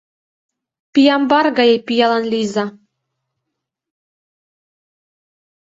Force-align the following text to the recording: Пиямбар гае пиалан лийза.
Пиямбар 0.93 1.45
гае 1.57 1.77
пиалан 1.85 2.23
лийза. 2.31 2.65